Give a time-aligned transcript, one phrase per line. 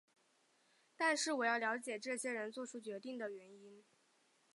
[0.97, 3.83] 但是我要了解这些人作出决定的原因。